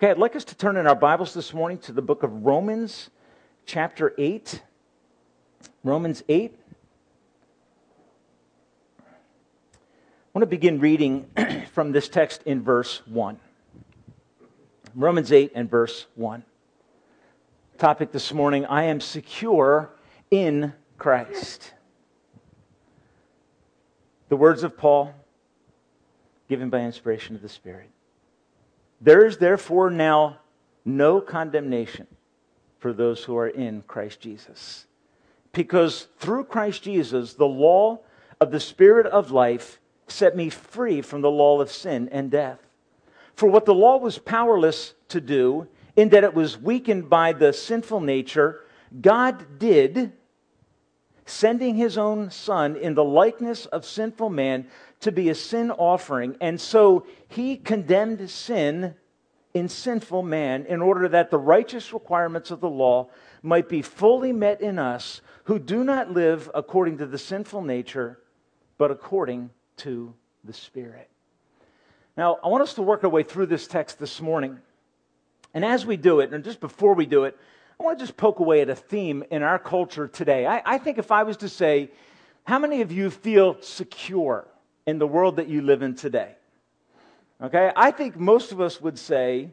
[0.00, 2.46] Okay, I'd like us to turn in our Bibles this morning to the book of
[2.46, 3.10] Romans,
[3.66, 4.62] chapter 8.
[5.82, 6.54] Romans 8.
[9.00, 9.04] I
[10.32, 11.28] want to begin reading
[11.72, 13.40] from this text in verse 1.
[14.94, 16.44] Romans 8 and verse 1.
[17.76, 19.90] Topic this morning I am secure
[20.30, 21.72] in Christ.
[24.28, 25.12] The words of Paul,
[26.48, 27.90] given by inspiration of the Spirit.
[29.00, 30.38] There is therefore now
[30.84, 32.06] no condemnation
[32.78, 34.86] for those who are in Christ Jesus.
[35.52, 38.00] Because through Christ Jesus, the law
[38.40, 42.58] of the Spirit of life set me free from the law of sin and death.
[43.34, 47.52] For what the law was powerless to do, in that it was weakened by the
[47.52, 48.60] sinful nature,
[49.00, 50.12] God did,
[51.26, 54.66] sending his own Son in the likeness of sinful man
[55.00, 56.36] to be a sin offering.
[56.40, 58.94] And so he condemned sin
[59.54, 63.08] in sinful man in order that the righteous requirements of the law
[63.42, 68.18] might be fully met in us who do not live according to the sinful nature,
[68.76, 71.08] but according to the Spirit.
[72.16, 74.58] Now, I want us to work our way through this text this morning.
[75.54, 77.38] And as we do it, and just before we do it,
[77.80, 80.44] I want to just poke away at a theme in our culture today.
[80.44, 81.90] I, I think if I was to say,
[82.44, 84.48] how many of you feel secure
[84.88, 86.34] in the world that you live in today?
[87.42, 89.50] Okay, I think most of us would say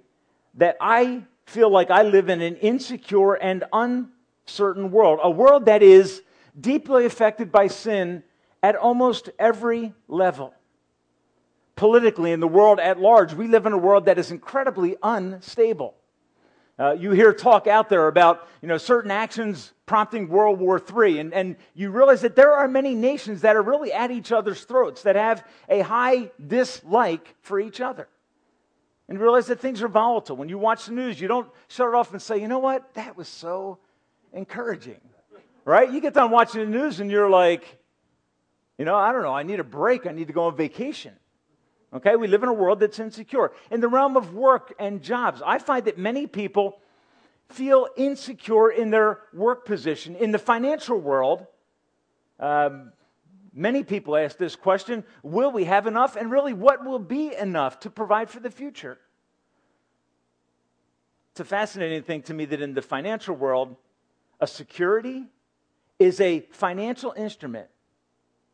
[0.54, 5.84] that I feel like I live in an insecure and uncertain world, a world that
[5.84, 6.22] is
[6.58, 8.24] deeply affected by sin
[8.64, 10.54] at almost every level.
[11.76, 15.96] Politically, in the world at large, we live in a world that is incredibly unstable.
[16.78, 21.20] Uh, you hear talk out there about you know, certain actions prompting World War III,
[21.20, 24.64] and, and you realize that there are many nations that are really at each other's
[24.64, 28.10] throats, that have a high dislike for each other.
[29.08, 30.36] And realize that things are volatile.
[30.36, 32.94] When you watch the news, you don't shut it off and say, you know what,
[32.96, 33.78] that was so
[34.34, 35.00] encouraging.
[35.64, 35.92] Right?
[35.92, 37.80] You get done watching the news and you're like,
[38.78, 41.14] you know, I don't know, I need a break, I need to go on vacation.
[41.96, 43.54] Okay, we live in a world that's insecure.
[43.72, 46.80] In the realm of work and jobs, I find that many people
[47.48, 50.18] feel insecure in their work position.
[50.18, 51.48] In the financial world,
[52.38, 52.92] um,
[53.54, 56.18] many people ask this question Will we have enough?
[56.18, 58.98] And really, what will be enough to provide for the future?
[61.32, 63.74] It's a fascinating thing to me that in the financial world,
[64.42, 65.24] a security
[65.98, 67.68] is a financial instrument,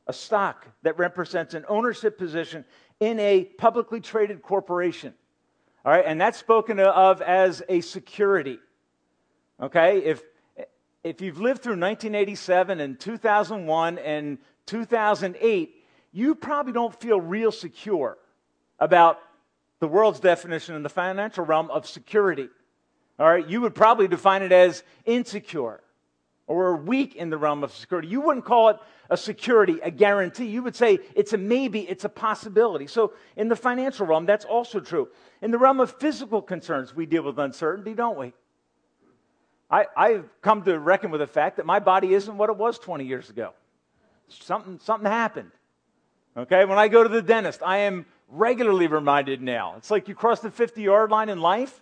[0.06, 2.66] a stock that represents an ownership position
[3.01, 5.13] in a publicly traded corporation.
[5.84, 8.59] All right, and that's spoken of as a security.
[9.59, 10.23] Okay, if
[11.03, 15.75] if you've lived through 1987 and 2001 and 2008,
[16.11, 18.19] you probably don't feel real secure
[18.79, 19.17] about
[19.79, 22.50] the world's definition in the financial realm of security.
[23.17, 25.81] All right, you would probably define it as insecure
[26.51, 28.07] or weak in the realm of security.
[28.07, 28.78] You wouldn't call it
[29.09, 30.45] a security, a guarantee.
[30.45, 32.88] You would say it's a maybe, it's a possibility.
[32.88, 35.09] So in the financial realm, that's also true.
[35.41, 38.34] In the realm of physical concerns, we deal with uncertainty, don't we?
[39.69, 42.78] I, I've come to reckon with the fact that my body isn't what it was
[42.78, 43.53] 20 years ago.
[44.28, 45.51] Something, something happened.
[46.35, 49.75] Okay, when I go to the dentist, I am regularly reminded now.
[49.78, 51.81] It's like you cross the 50 yard line in life,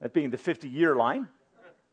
[0.00, 1.28] that being the 50 year line.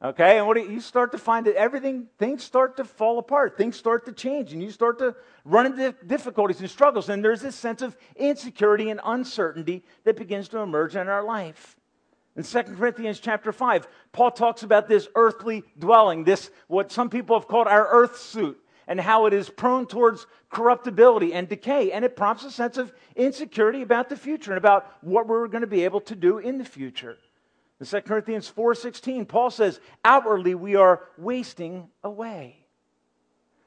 [0.04, 3.58] Okay, and what you, you start to find that everything, things start to fall apart,
[3.58, 7.08] things start to change, and you start to run into difficulties and struggles.
[7.08, 11.78] And there's this sense of insecurity and uncertainty that begins to emerge in our life.
[12.36, 17.40] In 2 Corinthians chapter 5, Paul talks about this earthly dwelling, this what some people
[17.40, 21.94] have called our earth suit, and how it is prone towards corruptibility and decay.
[21.94, 25.62] And it prompts a sense of insecurity about the future and about what we're going
[25.62, 27.18] to be able to do in the future.
[27.80, 32.66] In 2 Corinthians 4:16, Paul says, "Outwardly we are wasting away."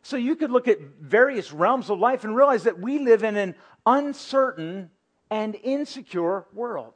[0.03, 3.37] So you could look at various realms of life and realize that we live in
[3.37, 3.55] an
[3.85, 4.91] uncertain
[5.31, 6.95] and insecure world.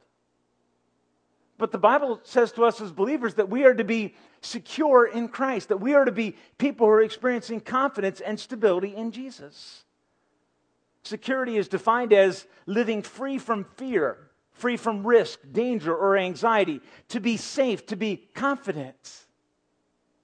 [1.58, 5.28] But the Bible says to us as believers that we are to be secure in
[5.28, 9.84] Christ, that we are to be people who are experiencing confidence and stability in Jesus.
[11.04, 17.20] Security is defined as living free from fear, free from risk, danger, or anxiety, to
[17.20, 19.26] be safe, to be confident.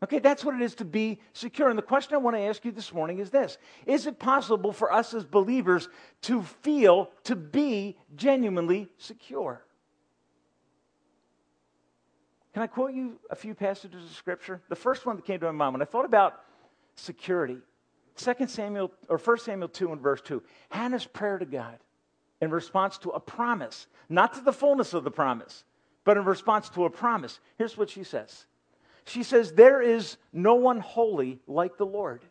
[0.02, 1.68] Okay, that's what it is to be secure.
[1.68, 4.72] And the question I want to ask you this morning is this Is it possible
[4.72, 5.88] for us as believers
[6.22, 9.64] to feel, to be genuinely secure?
[12.54, 14.60] Can I quote you a few passages of scripture?
[14.68, 16.40] The first one that came to my mind when I thought about
[16.94, 17.58] security,
[18.16, 21.78] 2 Samuel or 1 Samuel 2 and verse 2, Hannah's prayer to God
[22.40, 25.64] in response to a promise, not to the fullness of the promise,
[26.04, 27.40] but in response to a promise.
[27.56, 28.46] Here's what she says
[29.04, 32.22] She says, There is no one holy like the Lord.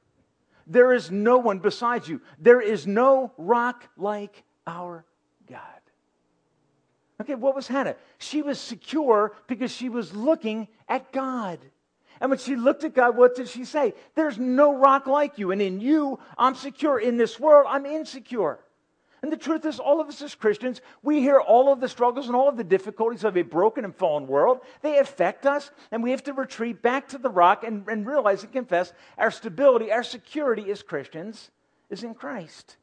[0.65, 2.21] There is no one besides you.
[2.39, 5.05] There is no rock like our
[5.49, 5.61] God.
[7.21, 7.95] Okay, what was Hannah?
[8.17, 11.59] She was secure because she was looking at God.
[12.19, 13.93] And when she looked at God, what did she say?
[14.15, 15.51] There's no rock like you.
[15.51, 16.99] And in you, I'm secure.
[16.99, 18.59] In this world, I'm insecure.
[19.21, 22.27] And the truth is, all of us as Christians, we hear all of the struggles
[22.27, 24.59] and all of the difficulties of a broken and fallen world.
[24.81, 28.43] They affect us, and we have to retreat back to the rock and, and realize
[28.43, 31.49] and confess our stability, our security as Christians
[31.89, 32.77] is in Christ.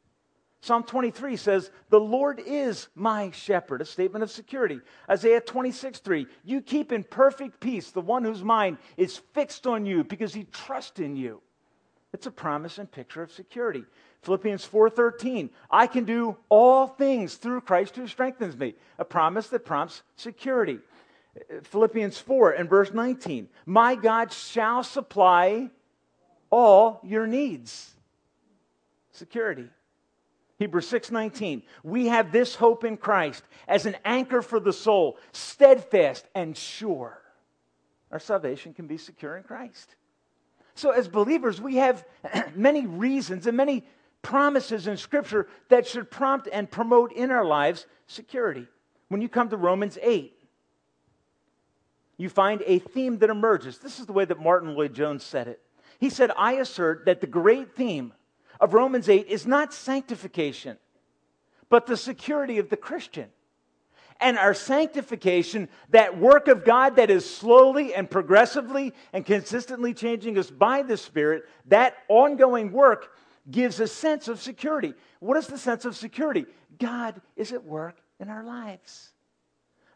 [0.59, 4.81] Psalm 23 says, The Lord is my shepherd, a statement of security.
[5.09, 9.85] Isaiah 26, 3, You keep in perfect peace the one whose mind is fixed on
[9.85, 11.41] you because he trusts in you.
[12.15, 13.83] It's a promise and picture of security.
[14.21, 18.75] Philippians 4:13, I can do all things through Christ who strengthens me.
[18.97, 20.79] A promise that prompts security.
[21.63, 25.69] Philippians 4 and verse 19, my God shall supply
[26.49, 27.93] all your needs.
[29.11, 29.69] Security.
[30.57, 36.25] Hebrews 6:19 We have this hope in Christ as an anchor for the soul, steadfast
[36.33, 37.21] and sure.
[38.09, 39.97] Our salvation can be secure in Christ.
[40.75, 42.05] So as believers, we have
[42.55, 43.85] many reasons and many
[44.21, 48.67] promises in scripture that should prompt and promote in our lives security.
[49.07, 50.33] When you come to Romans 8,
[52.17, 53.77] you find a theme that emerges.
[53.77, 55.61] This is the way that Martyn Lloyd-Jones said it.
[55.99, 58.13] He said, "I assert that the great theme
[58.59, 60.77] of Romans 8 is not sanctification,
[61.69, 63.29] but the security of the Christian.
[64.21, 70.37] And our sanctification, that work of God that is slowly and progressively and consistently changing
[70.37, 73.13] us by the Spirit, that ongoing work
[73.51, 74.93] gives a sense of security.
[75.19, 76.45] What is the sense of security?
[76.79, 79.11] God is at work in our lives.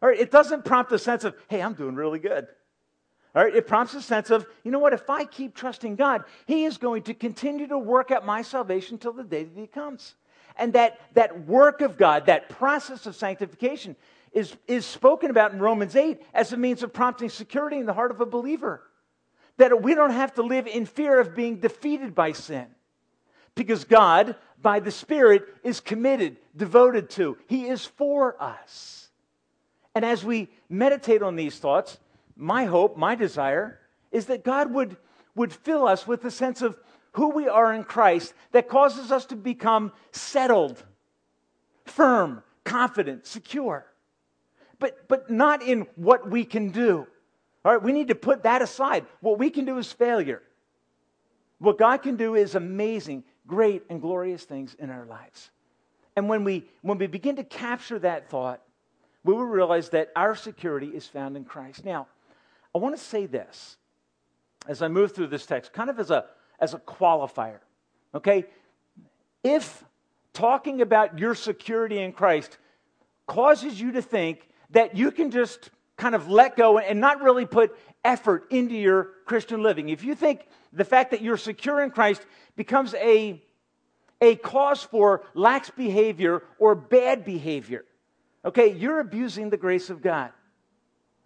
[0.02, 2.46] All right, it doesn't prompt a sense of, hey, I'm doing really good.
[3.34, 6.24] All right, it prompts a sense of, you know what, if I keep trusting God,
[6.46, 9.66] He is going to continue to work at my salvation till the day that He
[9.66, 10.14] comes.
[10.60, 13.96] And that, that work of God, that process of sanctification,
[14.30, 17.94] is, is spoken about in Romans 8 as a means of prompting security in the
[17.94, 18.82] heart of a believer.
[19.56, 22.66] That we don't have to live in fear of being defeated by sin.
[23.54, 29.08] Because God, by the Spirit, is committed, devoted to, He is for us.
[29.94, 31.98] And as we meditate on these thoughts,
[32.36, 33.80] my hope, my desire,
[34.12, 34.98] is that God would,
[35.34, 36.78] would fill us with a sense of
[37.12, 40.82] who we are in Christ that causes us to become settled,
[41.84, 43.86] firm, confident, secure.
[44.78, 47.06] But, but not in what we can do.
[47.64, 49.04] All right, we need to put that aside.
[49.20, 50.42] What we can do is failure.
[51.58, 55.50] What God can do is amazing, great, and glorious things in our lives.
[56.16, 58.62] And when we, when we begin to capture that thought,
[59.24, 61.84] we will realize that our security is found in Christ.
[61.84, 62.06] Now,
[62.74, 63.76] I want to say this
[64.66, 66.24] as I move through this text, kind of as a,
[66.60, 67.58] as a qualifier.
[68.14, 68.44] Okay?
[69.42, 69.84] If
[70.32, 72.58] talking about your security in Christ
[73.26, 77.46] causes you to think that you can just kind of let go and not really
[77.46, 81.90] put effort into your Christian living, if you think the fact that you're secure in
[81.90, 82.24] Christ
[82.56, 83.42] becomes a,
[84.20, 87.84] a cause for lax behavior or bad behavior,
[88.44, 90.30] okay, you're abusing the grace of God.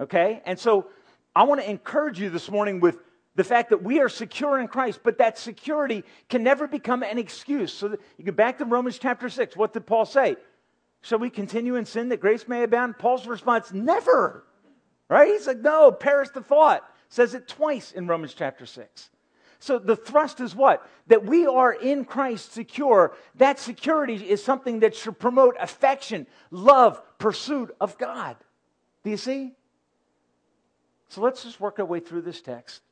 [0.01, 0.43] Okay?
[0.45, 0.87] And so
[1.37, 2.99] I want to encourage you this morning with
[3.37, 7.19] the fact that we are secure in Christ, but that security can never become an
[7.19, 7.73] excuse.
[7.73, 9.57] So you go back to Romans chapter 6.
[9.57, 10.37] What did Paul say?
[11.01, 12.99] Shall we continue in sin that grace may abound?
[12.99, 14.45] Paul's response, never.
[15.09, 15.33] Right?
[15.33, 16.83] He's like, no, perish the thought.
[17.09, 19.11] Says it twice in Romans chapter 6.
[19.59, 20.87] So the thrust is what?
[21.07, 23.15] That we are in Christ secure.
[23.37, 28.37] That security is something that should promote affection, love, pursuit of God.
[29.05, 29.53] Do you see?
[31.09, 32.83] So let's just work our way through this text,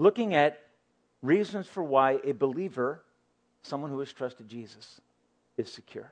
[0.00, 0.58] looking at
[1.22, 3.02] reasons for why a believer,
[3.62, 5.00] someone who has trusted Jesus,
[5.58, 6.10] is secure.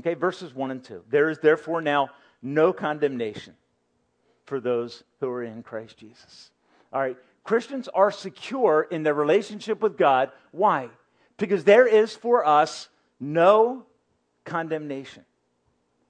[0.00, 1.04] Okay, verses 1 and 2.
[1.08, 2.10] There is therefore now
[2.42, 3.54] no condemnation
[4.46, 6.50] for those who are in Christ Jesus.
[6.92, 10.32] All right, Christians are secure in their relationship with God.
[10.50, 10.88] Why?
[11.36, 12.88] Because there is for us
[13.20, 13.86] no
[14.44, 15.24] condemnation.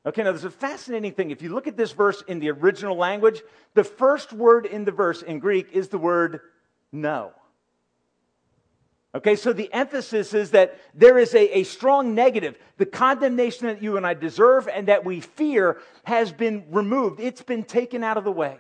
[0.07, 1.31] Okay, now there's a fascinating thing.
[1.31, 3.43] If you look at this verse in the original language,
[3.75, 6.41] the first word in the verse in Greek is the word
[6.93, 7.33] no.
[9.15, 12.59] Okay, so the emphasis is that there is a, a strong negative.
[12.77, 17.43] The condemnation that you and I deserve and that we fear has been removed, it's
[17.43, 18.59] been taken out of the way.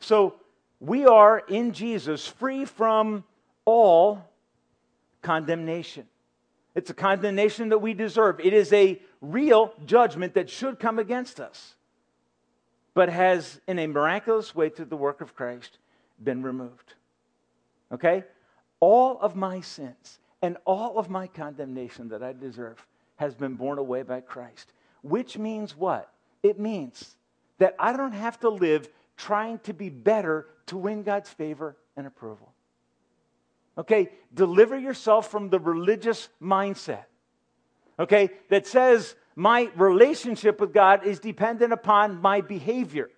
[0.00, 0.36] So
[0.80, 3.24] we are in Jesus free from
[3.66, 4.24] all
[5.20, 6.06] condemnation.
[6.74, 8.40] It's a condemnation that we deserve.
[8.40, 11.74] It is a real judgment that should come against us.
[12.94, 15.78] but has, in a miraculous way, through the work of Christ,
[16.22, 16.94] been removed.
[17.92, 18.24] Okay?
[18.80, 22.84] All of my sins and all of my condemnation that I deserve
[23.16, 24.72] has been borne away by Christ.
[25.02, 26.10] Which means what?
[26.42, 27.16] It means
[27.58, 32.06] that I don't have to live trying to be better to win God's favor and
[32.06, 32.52] approval.
[33.76, 34.10] Okay?
[34.32, 37.04] Deliver yourself from the religious mindset.
[37.98, 38.30] Okay?
[38.48, 43.10] That says my relationship with God is dependent upon my behavior.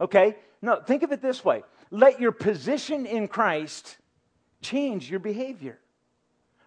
[0.00, 0.36] Okay?
[0.62, 3.98] No, think of it this way let your position in Christ
[4.60, 5.78] change your behavior.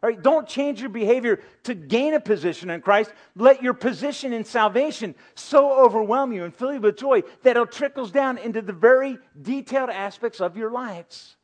[0.04, 3.12] All right, don't change your behavior to gain a position in Christ.
[3.36, 7.72] Let your position in salvation so overwhelm you and fill you with joy that it
[7.72, 11.36] trickles down into the very detailed aspects of your lives.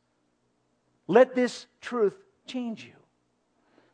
[1.06, 2.14] Let this truth
[2.46, 2.92] change you.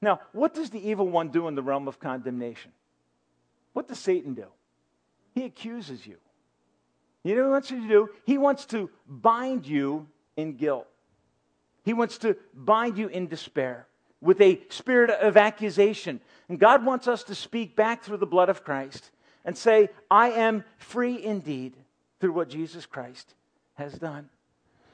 [0.01, 2.73] Now, what does the evil one do in the realm of condemnation?
[3.75, 4.47] What does Satan do?
[5.35, 6.17] He accuses you.
[7.25, 8.09] You know what he wants you to do?
[8.27, 10.87] He wants to bind you in guilt.
[11.83, 13.87] He wants to bind you in despair
[14.21, 16.21] with a spirit of accusation.
[16.49, 19.11] And God wants us to speak back through the blood of Christ
[19.45, 21.75] and say, I am free indeed
[22.21, 23.35] through what Jesus Christ
[23.75, 24.29] has done.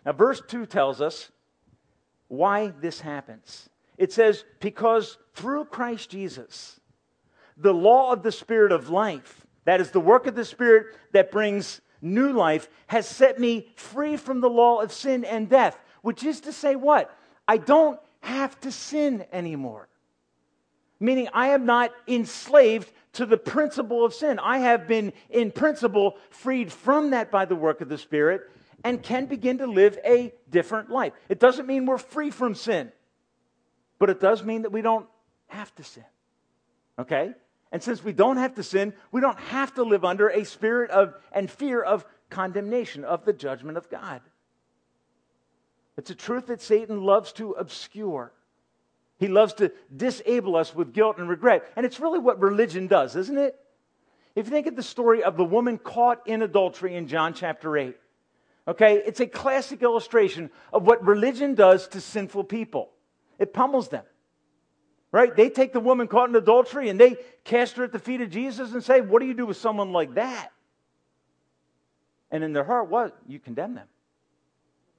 [0.05, 1.31] Now, verse 2 tells us
[2.29, 3.69] why this happens.
[3.99, 6.81] It says, Because through Christ Jesus,
[7.57, 11.31] the law of the Spirit of life, that is the work of the Spirit that
[11.31, 15.79] brings new life, has set me free from the law of sin and death.
[16.03, 17.15] Which is to say, what?
[17.47, 19.89] I don't have to sin anymore.
[20.99, 24.39] Meaning, I am not enslaved to the principle of sin.
[24.39, 28.43] I have been, in principle, freed from that by the work of the Spirit
[28.85, 31.13] and can begin to live a different life.
[31.29, 32.93] It doesn't mean we're free from sin,
[33.99, 35.07] but it does mean that we don't
[35.49, 36.05] have to sin.
[36.99, 37.35] Okay?
[37.73, 40.91] And since we don't have to sin, we don't have to live under a spirit
[40.91, 44.21] of and fear of condemnation, of the judgment of God.
[45.97, 48.33] It's a truth that Satan loves to obscure.
[49.19, 51.71] He loves to disable us with guilt and regret.
[51.77, 53.59] And it's really what religion does, isn't it?
[54.35, 57.77] If you think of the story of the woman caught in adultery in John chapter
[57.77, 57.97] 8,
[58.69, 62.91] okay, it's a classic illustration of what religion does to sinful people.
[63.39, 64.05] It pummels them,
[65.13, 65.35] right?
[65.35, 68.31] They take the woman caught in adultery and they cast her at the feet of
[68.31, 70.53] Jesus and say, What do you do with someone like that?
[72.31, 73.17] And in their heart, what?
[73.27, 73.89] You condemn them.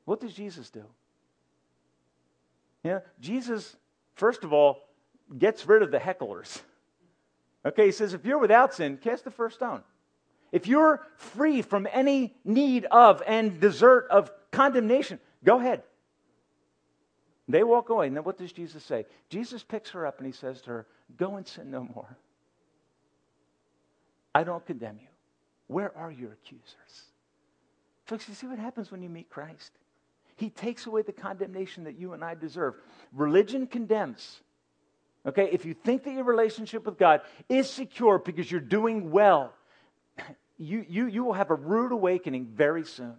[0.06, 0.84] What does Jesus do?
[2.84, 3.75] Yeah, Jesus,
[4.15, 4.80] first of all,
[5.38, 6.62] gets rid of the hecklers.
[7.65, 9.84] Okay, he says, if you're without sin, cast the first stone.
[10.51, 15.84] If you're free from any need of and desert of condemnation, go ahead.
[17.51, 18.08] They walk away.
[18.08, 19.05] And then what does Jesus say?
[19.29, 22.17] Jesus picks her up and he says to her, Go and sin no more.
[24.34, 25.08] I don't condemn you.
[25.67, 27.03] Where are your accusers?
[28.05, 29.72] Folks, you see what happens when you meet Christ?
[30.36, 32.75] He takes away the condemnation that you and I deserve.
[33.13, 34.41] Religion condemns.
[35.25, 39.53] Okay, if you think that your relationship with God is secure because you're doing well,
[40.58, 43.17] you, you, you will have a rude awakening very soon.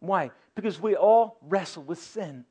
[0.00, 0.30] Why?
[0.54, 2.44] Because we all wrestle with sin.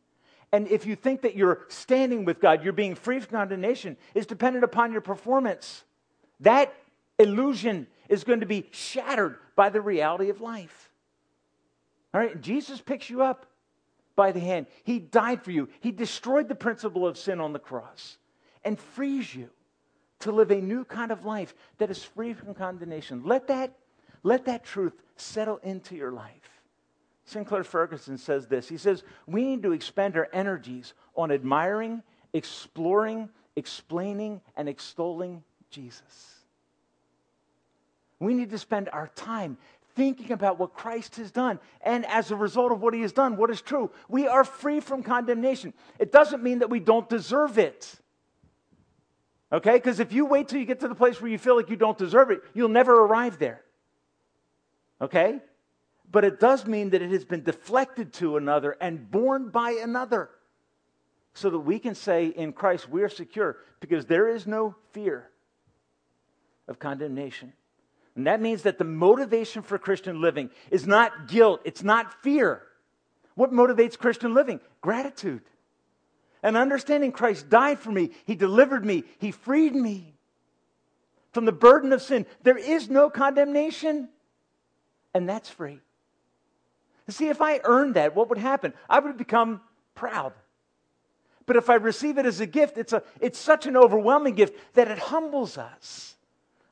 [0.52, 4.26] And if you think that you're standing with God, you're being free from condemnation, is
[4.26, 5.84] dependent upon your performance.
[6.40, 6.74] That
[7.20, 10.90] illusion is going to be shattered by the reality of life.
[12.14, 13.46] All right, Jesus picks you up
[14.16, 14.68] by the hand.
[14.84, 15.68] He died for you.
[15.82, 18.18] He destroyed the principle of sin on the cross
[18.64, 19.50] and frees you
[20.20, 23.24] to live a new kind of life that is free from condemnation.
[23.26, 23.74] Let that,
[24.24, 26.57] let that truth settle into your life.
[27.28, 28.70] Sinclair Ferguson says this.
[28.70, 36.36] He says, We need to expend our energies on admiring, exploring, explaining, and extolling Jesus.
[38.20, 39.58] We need to spend our time
[39.94, 41.60] thinking about what Christ has done.
[41.82, 43.92] And as a result of what he has done, what is true?
[44.08, 45.74] We are free from condemnation.
[46.00, 47.94] It doesn't mean that we don't deserve it.
[49.52, 49.74] Okay?
[49.74, 51.76] Because if you wait till you get to the place where you feel like you
[51.76, 53.64] don't deserve it, you'll never arrive there.
[55.02, 55.42] Okay?
[56.10, 60.30] But it does mean that it has been deflected to another and borne by another.
[61.34, 65.30] So that we can say in Christ we are secure because there is no fear
[66.68, 67.54] of condemnation.
[68.16, 72.64] And that means that the motivation for Christian living is not guilt, it's not fear.
[73.36, 74.60] What motivates Christian living?
[74.82, 75.44] Gratitude.
[76.42, 80.16] And understanding Christ died for me, He delivered me, He freed me
[81.32, 82.26] from the burden of sin.
[82.42, 84.10] There is no condemnation,
[85.14, 85.82] and that's free.
[87.10, 88.74] See, if I earned that, what would happen?
[88.90, 89.62] I would become
[89.96, 90.34] proud.
[91.46, 94.60] But if I receive it as a gift, it's, a, it's such an overwhelming gift
[94.74, 96.16] that it humbles us.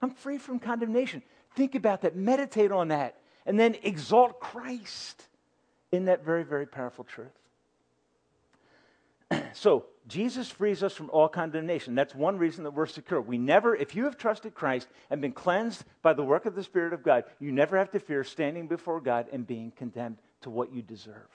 [0.02, 1.24] I'm free from condemnation.
[1.56, 3.16] Think about that, meditate on that,
[3.46, 5.24] and then exalt Christ
[5.94, 7.32] in that very, very powerful truth.
[9.54, 11.96] so, Jesus frees us from all condemnation.
[11.96, 13.20] That's one reason that we're secure.
[13.22, 16.64] We never, if you have trusted Christ and been cleansed by the work of the
[16.64, 20.52] Spirit of God, you never have to fear standing before God and being condemned to
[20.52, 21.30] what you deserve.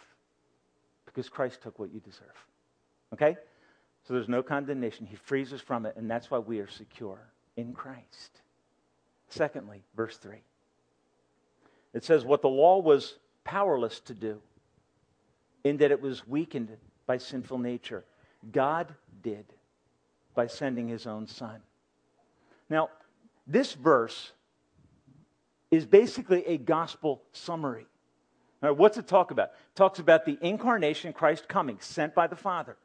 [1.05, 2.47] Because Christ took what you deserve.
[3.13, 3.37] Okay?
[4.07, 5.07] So there's no condemnation.
[5.07, 7.19] He frees us from it, and that's why we are secure
[7.57, 8.41] in Christ.
[9.29, 10.37] Secondly, verse 3.
[11.93, 14.41] It says, What the law was powerless to do,
[15.65, 16.71] in that it was weakened
[17.11, 18.05] by sinful nature.
[18.53, 19.45] God did
[20.37, 21.61] by sending his own son.
[22.69, 22.91] Now,
[23.49, 24.31] this verse
[25.73, 27.87] is basically a gospel summary.
[28.61, 29.49] What's it talk about?
[29.49, 32.77] It talks about the incarnation, Christ coming, sent by the Father.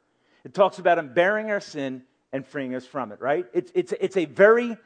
[0.42, 2.02] It talks about him bearing our sin
[2.32, 3.46] and freeing us from it, right?
[3.54, 4.76] It's, it's, it's a very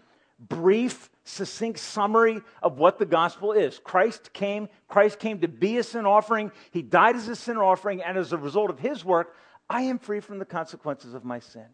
[0.49, 3.79] brief, succinct summary of what the gospel is.
[3.79, 6.51] Christ came, Christ came to be a sin offering.
[6.71, 9.37] He died as a sin offering, and as a result of his work,
[9.69, 11.67] I am free from the consequences of my sin.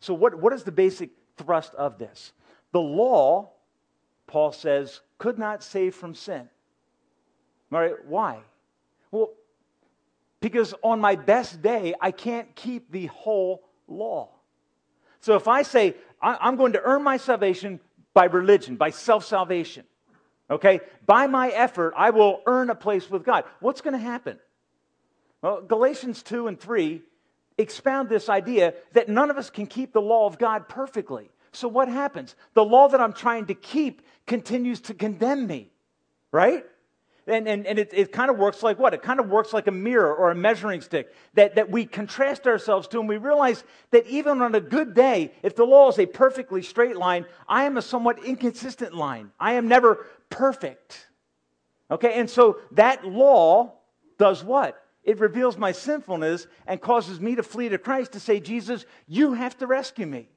[0.00, 2.32] So, what, what is the basic thrust of this?
[2.72, 3.52] The law,
[4.26, 6.48] Paul says, could not save from sin.
[7.72, 8.40] All right, why?
[9.10, 9.30] Well,
[10.40, 14.30] because on my best day, I can't keep the whole law.
[15.20, 17.80] So if I say, I'm going to earn my salvation
[18.14, 19.84] by religion, by self salvation,
[20.50, 24.38] okay, by my effort, I will earn a place with God, what's going to happen?
[25.42, 27.02] Well, Galatians 2 and 3
[27.58, 31.30] expound this idea that none of us can keep the law of God perfectly.
[31.52, 32.34] So what happens?
[32.54, 35.70] The law that I'm trying to keep continues to condemn me,
[36.32, 36.64] right?
[37.26, 38.94] And, and, and it, it kind of works like what?
[38.94, 42.46] It kind of works like a mirror or a measuring stick that, that we contrast
[42.46, 45.98] ourselves to, and we realize that even on a good day, if the law is
[45.98, 49.32] a perfectly straight line, I am a somewhat inconsistent line.
[49.40, 51.08] I am never perfect.
[51.90, 53.72] Okay, and so that law
[54.18, 54.80] does what?
[55.06, 59.34] it reveals my sinfulness and causes me to flee to Christ to say, Jesus, you
[59.34, 60.28] have to rescue me.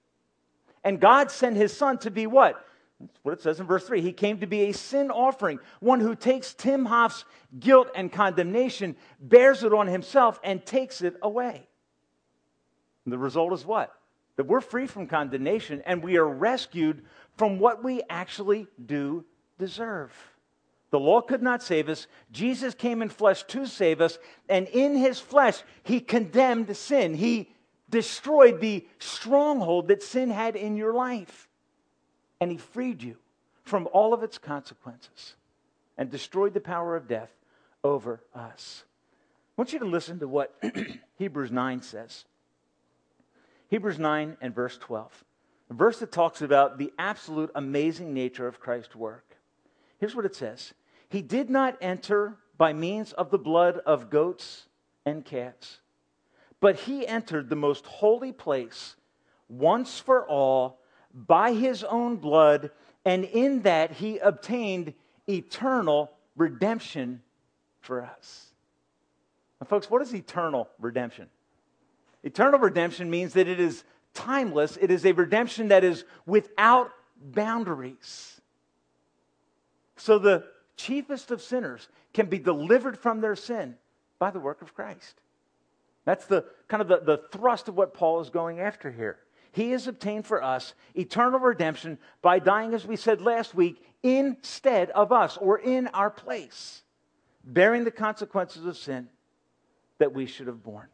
[0.84, 2.64] And God sent his son to be what?
[3.00, 4.02] That's what it says in verse 3.
[4.02, 7.24] He came to be a sin offering, one who takes Tim Hoff's
[7.58, 11.68] guilt and condemnation, bears it on himself, and takes it away.
[13.06, 13.94] And the result is what?
[14.36, 17.04] That we're free from condemnation and we are rescued
[17.38, 19.26] from what we actually do
[19.58, 20.14] deserve.
[20.92, 22.08] The law could not save us.
[22.32, 24.18] Jesus came in flesh to save us.
[24.48, 27.14] And in his flesh, he condemned sin.
[27.14, 27.52] He
[27.90, 31.49] destroyed the stronghold that sin had in your life.
[32.40, 33.18] And he freed you
[33.64, 35.36] from all of its consequences
[35.98, 37.32] and destroyed the power of death
[37.84, 38.84] over us.
[39.58, 40.56] I want you to listen to what
[41.18, 42.26] Hebrews 9 says.
[43.68, 45.26] Hebrews 9 and verse 12.
[45.70, 49.38] A verse that talks about the absolute amazing nature of Christ's work.
[50.00, 50.74] Here's what it says
[51.10, 54.68] he did not enter by means of the blood of goats
[55.06, 55.80] and cats,
[56.60, 58.96] but he entered the most holy place
[59.48, 60.79] once for all
[61.14, 62.72] by his own blood,
[63.06, 64.94] and in that he obtained
[65.28, 67.22] eternal redemption
[67.82, 68.48] for us.
[69.60, 71.28] Now, folks, what is eternal redemption?
[72.24, 76.92] Eternal redemption means that it is timeless, it is a redemption that is without
[77.22, 78.42] boundaries.
[79.98, 80.46] So the
[80.78, 83.76] chiefest of sinners can be delivered from their sin
[84.18, 85.22] by the work of Christ.
[86.06, 89.18] That's the kind of the, the thrust of what Paul is going after here.
[89.52, 94.90] He has obtained for us eternal redemption by dying, as we said last week, instead
[94.92, 96.84] of us or in our place,
[97.44, 99.10] bearing the consequences of sin
[99.98, 100.88] that we should have borne.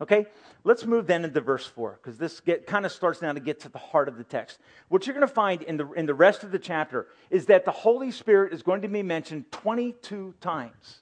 [0.00, 0.26] Okay,
[0.64, 3.70] let's move then into verse 4, because this kind of starts now to get to
[3.70, 4.58] the heart of the text.
[4.88, 7.64] What you're going to find in the, in the rest of the chapter is that
[7.64, 11.00] the Holy Spirit is going to be mentioned 22 times.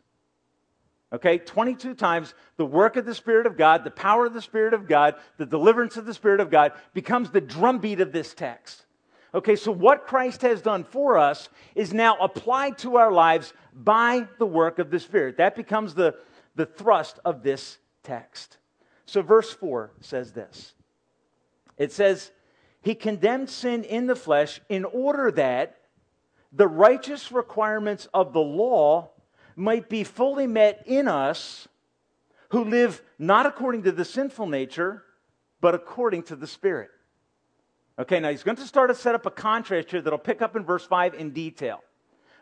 [1.15, 4.75] Okay, 22 times the work of the Spirit of God, the power of the Spirit
[4.75, 8.85] of God, the deliverance of the Spirit of God becomes the drumbeat of this text.
[9.33, 14.27] Okay, so what Christ has done for us is now applied to our lives by
[14.41, 15.37] the work of the Spirit.
[15.37, 16.17] That becomes the,
[16.57, 18.59] the thrust of this text.
[19.07, 20.75] So, verse 4 says this
[21.79, 22.33] it says,
[22.83, 25.77] He condemned sin in the flesh in order that
[26.53, 29.13] the righteous requirements of the law
[29.57, 31.69] might be fully met in us
[32.51, 35.03] who live not according to the sinful nature,
[35.61, 36.91] but according to the Spirit.
[37.99, 40.57] Okay, now he's going to start to set up a contrast here that'll pick up
[40.57, 41.83] in verse 5 in detail.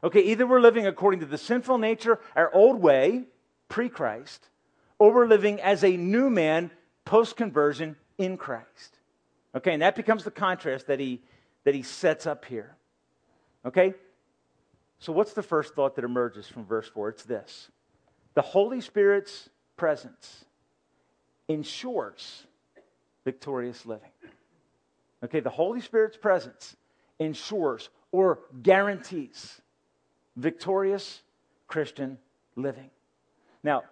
[0.04, 3.24] Okay, either we're living according to the sinful nature, our old way,
[3.68, 4.48] pre Christ,
[4.98, 6.70] or we're living as a new man
[7.04, 8.98] post conversion in Christ.
[9.54, 11.20] Okay, and that becomes the contrast that he,
[11.64, 12.74] that he sets up here.
[13.64, 13.94] Okay?
[15.02, 17.08] So, what's the first thought that emerges from verse 4?
[17.08, 17.68] It's this
[18.34, 20.44] the Holy Spirit's presence
[21.48, 22.46] ensures
[23.24, 24.12] victorious living.
[25.24, 26.76] Okay, the Holy Spirit's presence
[27.18, 29.60] ensures or guarantees
[30.36, 31.22] victorious
[31.66, 32.16] Christian
[32.54, 32.90] living.
[33.64, 33.82] Now,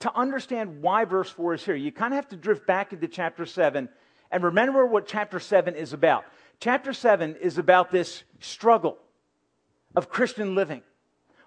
[0.00, 3.08] to understand why verse 4 is here, you kind of have to drift back into
[3.08, 3.88] chapter 7
[4.30, 6.26] and remember what chapter 7 is about.
[6.60, 8.98] Chapter 7 is about this struggle
[9.96, 10.82] of Christian living,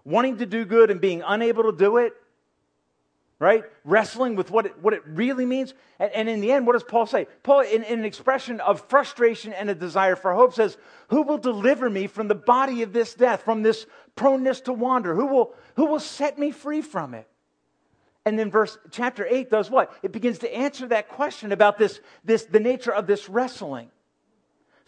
[0.03, 2.13] wanting to do good and being unable to do it,
[3.37, 3.63] right?
[3.85, 5.73] Wrestling with what it, what it really means.
[5.99, 7.27] And, and in the end, what does Paul say?
[7.43, 10.77] Paul, in, in, an expression of frustration and a desire for hope, says,
[11.09, 13.85] Who will deliver me from the body of this death, from this
[14.15, 15.15] proneness to wander?
[15.15, 17.27] Who will, who will set me free from it?
[18.25, 19.93] And then verse chapter 8 does what?
[20.03, 23.89] It begins to answer that question about this, this the nature of this wrestling.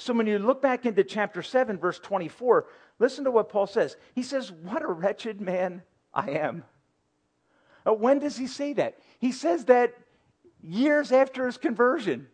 [0.01, 2.65] So when you look back into chapter 7, verse 24,
[3.01, 3.97] listen to what Paul says.
[4.13, 5.81] He says, What a wretched man
[6.13, 6.63] I am.
[7.85, 8.99] Uh, when does he say that?
[9.19, 9.95] He says that
[10.61, 12.27] years after his conversion.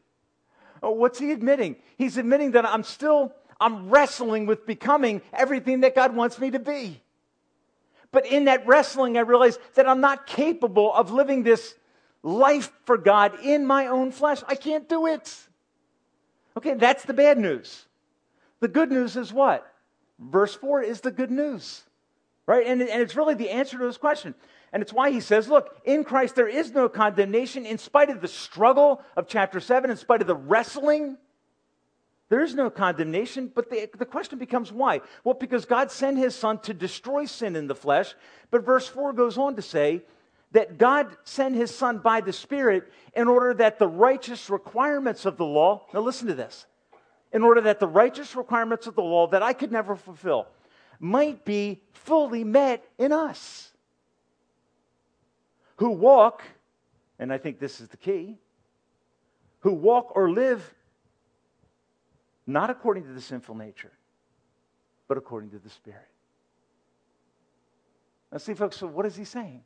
[0.83, 1.77] Uh, what's he admitting?
[1.97, 6.59] He's admitting that I'm still I'm wrestling with becoming everything that God wants me to
[6.59, 7.01] be.
[8.11, 11.75] But in that wrestling, I realize that I'm not capable of living this
[12.23, 14.43] life for God in my own flesh.
[14.47, 15.33] I can't do it.
[16.55, 17.85] Okay, that's the bad news.
[18.59, 19.71] The good news is what?
[20.19, 21.83] Verse 4 is the good news,
[22.45, 22.65] right?
[22.65, 24.33] And, and it's really the answer to this question.
[24.73, 28.21] And it's why he says, look, in Christ there is no condemnation in spite of
[28.21, 31.17] the struggle of chapter 7, in spite of the wrestling.
[32.29, 35.01] There is no condemnation, but the, the question becomes why?
[35.23, 38.13] Well, because God sent his son to destroy sin in the flesh.
[38.51, 40.01] But verse 4 goes on to say
[40.51, 45.37] that God sent his son by the Spirit in order that the righteous requirements of
[45.37, 46.65] the law, now listen to this,
[47.31, 50.47] in order that the righteous requirements of the law that I could never fulfill
[50.99, 53.71] might be fully met in us
[55.77, 56.41] who walk,
[57.19, 58.37] and I think this is the key,
[59.59, 60.73] who walk or live
[62.45, 63.91] not according to the sinful nature,
[65.07, 66.07] but according to the Spirit.
[68.31, 69.63] Now, see, folks, so what is he saying?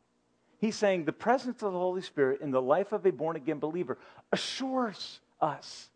[0.59, 3.59] He's saying the presence of the Holy Spirit in the life of a born again
[3.59, 3.97] believer
[4.31, 5.89] assures us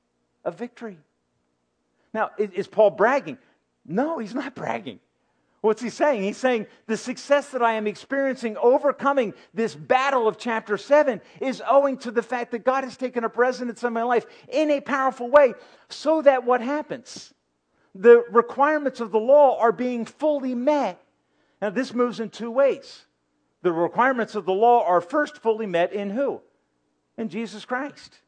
[0.43, 0.97] of victory.
[2.15, 3.37] Now, is Paul bragging?
[3.85, 5.01] No, he's not bragging.
[5.59, 6.23] What's he saying?
[6.23, 11.61] He's saying the success that I am experiencing overcoming this battle of chapter 7 is
[11.67, 14.79] owing to the fact that God has taken up residence in my life in a
[14.79, 15.55] powerful way
[15.89, 17.33] so that what happens?
[17.93, 21.01] The requirements of the law are being fully met.
[21.61, 23.07] Now, this moves in two ways.
[23.61, 26.39] The requirements of the law are first fully met in who?
[27.17, 28.21] In Jesus Christ.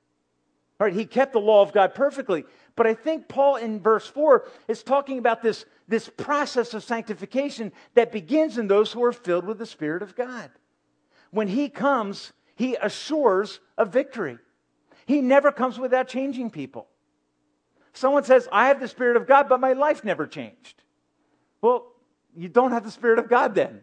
[0.79, 2.43] All right, he kept the law of God perfectly.
[2.77, 7.73] But I think Paul in verse 4 is talking about this, this process of sanctification
[7.95, 10.51] that begins in those who are filled with the Spirit of God.
[11.31, 14.37] When he comes, he assures a victory.
[15.07, 16.87] He never comes without changing people.
[17.93, 20.83] Someone says, I have the Spirit of God, but my life never changed.
[21.61, 21.91] Well,
[22.35, 23.81] you don't have the Spirit of God then.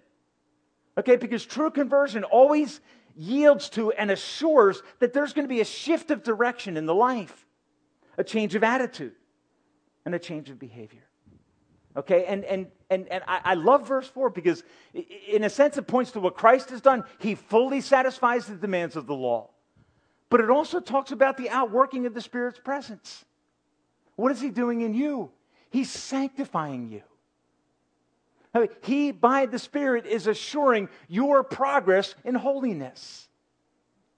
[0.96, 2.80] Okay, because true conversion always
[3.16, 6.94] yields to and assures that there's going to be a shift of direction in the
[6.94, 7.44] life,
[8.16, 9.14] a change of attitude,
[10.04, 11.04] and a change of behavior.
[11.96, 14.64] Okay, and, and, and, and I, I love verse 4 because,
[15.28, 17.04] in a sense, it points to what Christ has done.
[17.18, 19.50] He fully satisfies the demands of the law.
[20.28, 23.24] But it also talks about the outworking of the Spirit's presence.
[24.16, 25.30] What is He doing in you?
[25.70, 27.02] He's sanctifying you.
[28.82, 33.28] He, by the Spirit, is assuring your progress in holiness.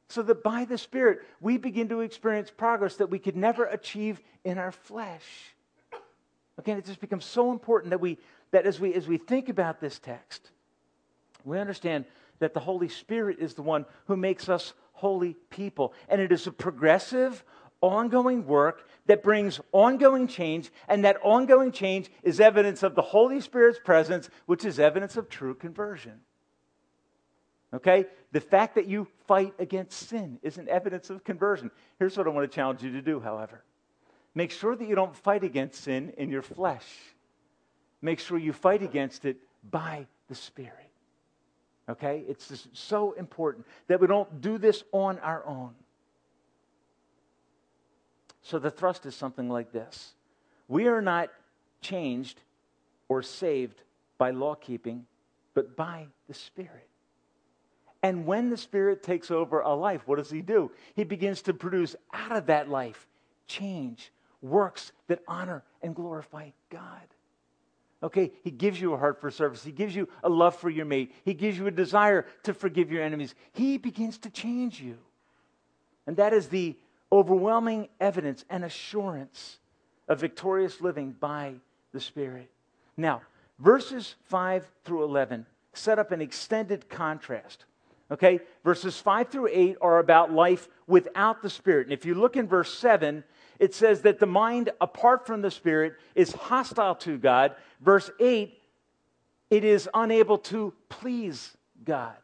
[0.08, 4.20] So that by the Spirit, we begin to experience progress that we could never achieve
[4.44, 5.24] in our flesh.
[6.58, 8.18] Again, it just becomes so important that, we,
[8.52, 10.50] that as, we, as we think about this text,
[11.44, 12.04] we understand
[12.38, 15.92] that the Holy Spirit is the one who makes us holy people.
[16.08, 17.44] And it is a progressive,
[17.80, 23.40] ongoing work that brings ongoing change, and that ongoing change is evidence of the Holy
[23.40, 26.20] Spirit's presence, which is evidence of true conversion.
[27.72, 28.06] Okay?
[28.36, 31.70] The fact that you fight against sin is an evidence of conversion.
[31.98, 33.64] Here's what I want to challenge you to do, however
[34.34, 36.84] make sure that you don't fight against sin in your flesh,
[38.02, 39.38] make sure you fight against it
[39.70, 40.90] by the Spirit.
[41.88, 42.24] Okay?
[42.28, 45.72] It's so important that we don't do this on our own.
[48.42, 50.12] So the thrust is something like this
[50.68, 51.30] We are not
[51.80, 52.42] changed
[53.08, 53.80] or saved
[54.18, 55.06] by law keeping,
[55.54, 56.90] but by the Spirit.
[58.06, 60.70] And when the Spirit takes over a life, what does He do?
[60.94, 63.08] He begins to produce out of that life
[63.48, 67.02] change, works that honor and glorify God.
[68.04, 69.64] Okay, he gives you a heart for service.
[69.64, 71.12] He gives you a love for your mate.
[71.24, 73.34] He gives you a desire to forgive your enemies.
[73.52, 74.98] He begins to change you.
[76.06, 76.76] And that is the
[77.10, 79.58] overwhelming evidence and assurance
[80.06, 81.54] of victorious living by
[81.90, 82.52] the Spirit.
[82.96, 83.22] Now,
[83.58, 87.64] verses 5 through 11 set up an extended contrast.
[88.10, 91.86] Okay, verses 5 through 8 are about life without the Spirit.
[91.86, 93.24] And if you look in verse 7,
[93.58, 97.56] it says that the mind apart from the Spirit is hostile to God.
[97.80, 98.56] Verse 8,
[99.50, 102.16] it is unable to please God.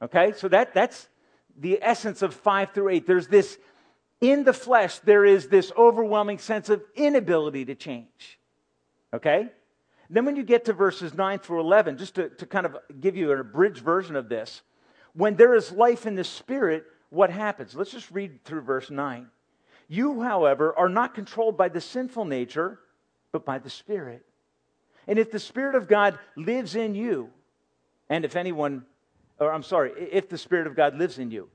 [0.00, 1.08] Okay, so that, that's
[1.58, 3.06] the essence of 5 through 8.
[3.06, 3.58] There's this,
[4.20, 8.38] in the flesh, there is this overwhelming sense of inability to change.
[9.12, 9.48] Okay?
[10.10, 13.16] Then when you get to verses 9 through 11, just to, to kind of give
[13.16, 14.62] you an abridged version of this,
[15.16, 17.74] when there is life in the Spirit, what happens?
[17.74, 19.28] Let's just read through verse 9.
[19.88, 22.80] You, however, are not controlled by the sinful nature,
[23.32, 24.26] but by the Spirit.
[25.06, 27.30] And if the Spirit of God lives in you,
[28.10, 28.84] and if anyone,
[29.38, 31.48] or I'm sorry, if the Spirit of God lives in you,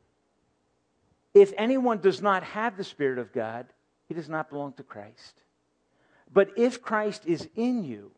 [1.34, 3.68] if anyone does not have the Spirit of God,
[4.08, 5.42] he does not belong to Christ.
[6.34, 8.12] But if Christ is in you,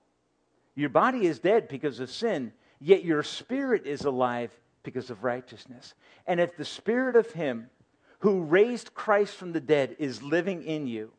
[0.75, 4.51] your body is dead because of sin, yet your spirit is alive
[4.83, 5.93] because of righteousness.
[6.27, 7.69] And if the spirit of him
[8.19, 11.11] who raised Christ from the dead is living in you,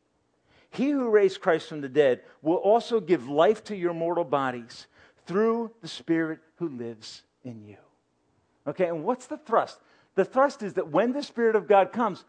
[0.70, 4.88] he who raised Christ from the dead will also give life to your mortal bodies
[5.26, 7.76] through the Spirit who lives in you.
[8.66, 9.78] Okay, and what's the thrust?
[10.16, 12.24] The thrust is that when the Spirit of God comes,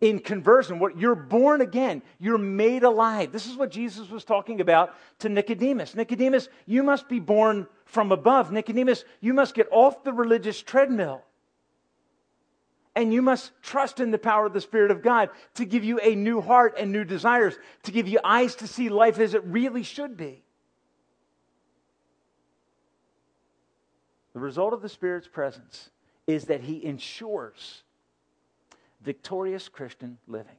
[0.00, 3.32] in conversion, what you're born again, you're made alive.
[3.32, 5.94] This is what Jesus was talking about to Nicodemus.
[5.94, 8.52] Nicodemus, you must be born from above.
[8.52, 11.22] Nicodemus, you must get off the religious treadmill.
[12.94, 16.00] And you must trust in the power of the Spirit of God to give you
[16.00, 19.44] a new heart and new desires, to give you eyes to see life as it
[19.44, 20.42] really should be.
[24.32, 25.90] The result of the Spirit's presence
[26.26, 27.82] is that He ensures
[29.02, 30.56] victorious Christian living.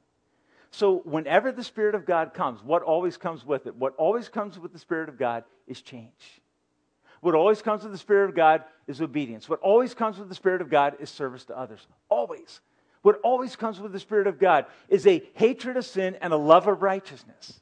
[0.72, 3.76] So, whenever the Spirit of God comes, what always comes with it?
[3.76, 6.41] What always comes with the Spirit of God is change.
[7.22, 9.48] What always comes with the Spirit of God is obedience.
[9.48, 11.88] What always comes with the Spirit of God is service to others.
[12.10, 12.60] Always.
[13.04, 16.38] What always comes with the Spirit of God is a hatred of sin and a
[16.38, 17.60] love of righteousness.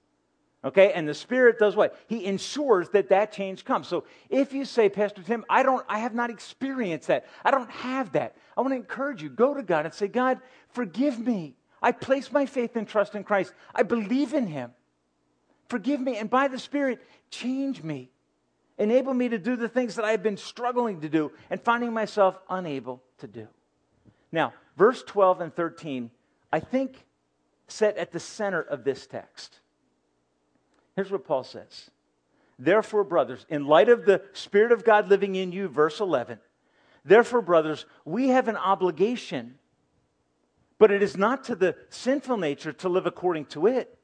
[0.63, 1.97] Okay, and the Spirit does what?
[2.07, 3.87] He ensures that that change comes.
[3.87, 7.25] So if you say, Pastor Tim, I don't, I have not experienced that.
[7.45, 8.35] I don't have that.
[8.57, 9.29] I want to encourage you.
[9.29, 11.55] Go to God and say, God, forgive me.
[11.81, 13.53] I place my faith and trust in Christ.
[13.73, 14.71] I believe in Him.
[15.69, 18.09] Forgive me, and by the Spirit, change me.
[18.79, 22.39] Enable me to do the things that I've been struggling to do and finding myself
[22.49, 23.47] unable to do.
[24.31, 26.09] Now, verse 12 and 13,
[26.51, 27.05] I think,
[27.67, 29.59] set at the center of this text.
[30.95, 31.91] Here's what Paul says
[32.57, 36.39] Therefore, brothers, in light of the Spirit of God living in you, verse 11,
[37.03, 39.55] therefore, brothers, we have an obligation,
[40.77, 43.97] but it is not to the sinful nature to live according to it.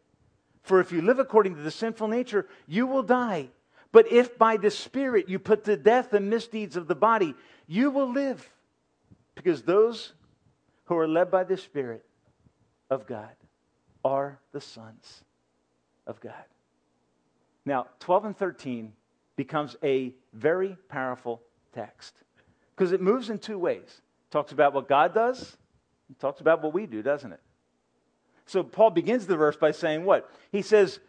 [0.63, 3.49] For if you live according to the sinful nature, you will die.
[3.95, 7.33] But if by the Spirit you put to death the misdeeds of the body,
[7.65, 8.45] you will live.
[9.35, 10.11] Because those
[10.83, 12.03] who are led by the Spirit
[12.89, 13.31] of God
[14.03, 15.23] are the sons
[16.05, 16.43] of God.
[17.65, 18.91] Now, 12 and 13
[19.37, 21.41] becomes a very powerful
[21.73, 22.15] text
[22.75, 23.79] because it moves in two ways.
[23.87, 25.55] It talks about what God does,
[26.09, 27.39] it talks about what we do, doesn't it?
[28.45, 30.29] So Paul begins the verse by saying what?
[30.51, 30.99] He says,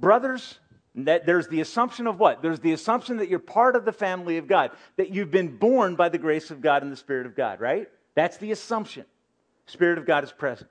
[0.00, 0.58] Brothers,
[0.94, 2.42] that there's the assumption of what?
[2.42, 5.96] There's the assumption that you're part of the family of God, that you've been born
[5.96, 7.88] by the grace of God and the Spirit of God, right?
[8.14, 9.04] That's the assumption.
[9.66, 10.70] Spirit of God is present.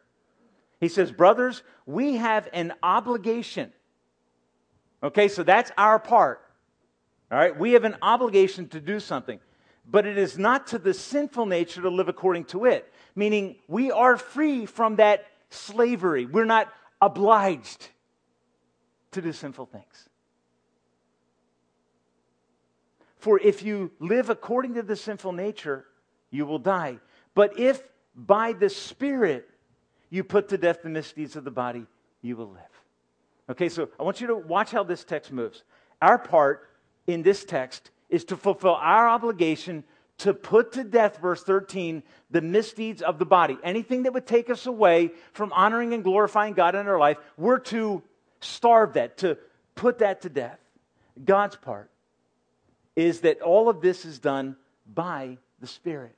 [0.79, 3.73] He says, Brothers, we have an obligation
[5.03, 6.41] Okay, so that's our part.
[7.29, 9.39] All right, we have an obligation to do something,
[9.85, 13.91] but it is not to the sinful nature to live according to it, meaning we
[13.91, 16.25] are free from that slavery.
[16.25, 17.89] We're not obliged
[19.11, 20.09] to do sinful things.
[23.23, 25.85] For if you live according to the sinful nature,
[26.29, 26.99] you will die.
[27.33, 27.81] But if
[28.13, 29.47] by the Spirit
[30.09, 31.85] you put to death the misdeeds of the body,
[32.21, 32.83] you will live.
[33.49, 35.63] Okay, so I want you to watch how this text moves.
[36.01, 36.67] Our part
[37.07, 39.85] in this text is to fulfill our obligation
[40.17, 43.57] to put to death, verse 13, the misdeeds of the body.
[43.63, 47.59] Anything that would take us away from honoring and glorifying God in our life, we're
[47.59, 48.03] to
[48.41, 49.37] starve that, to
[49.75, 50.59] put that to death.
[51.23, 51.89] God's part
[52.95, 54.55] is that all of this is done
[54.93, 56.15] by the Spirit.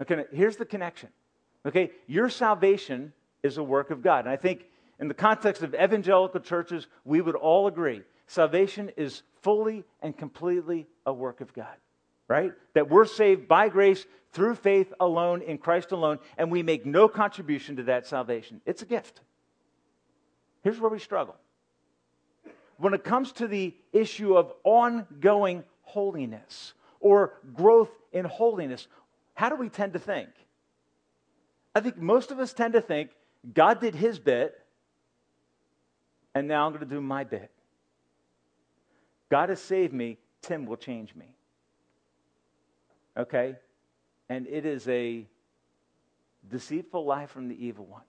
[0.00, 1.08] Okay, here's the connection.
[1.66, 4.24] Okay, your salvation is a work of God.
[4.24, 4.66] And I think
[4.98, 10.86] in the context of evangelical churches, we would all agree salvation is fully and completely
[11.04, 11.76] a work of God,
[12.26, 12.52] right?
[12.72, 17.06] That we're saved by grace through faith alone in Christ alone, and we make no
[17.06, 18.60] contribution to that salvation.
[18.66, 19.20] It's a gift.
[20.62, 21.36] Here's where we struggle.
[22.78, 28.88] When it comes to the issue of ongoing holiness or growth in holiness,
[29.34, 30.28] how do we tend to think?
[31.74, 33.10] I think most of us tend to think
[33.52, 34.58] God did his bit,
[36.34, 37.50] and now I'm going to do my bit.
[39.30, 41.26] God has saved me, Tim will change me.
[43.16, 43.56] Okay?
[44.28, 45.26] And it is a
[46.48, 48.02] deceitful lie from the evil one.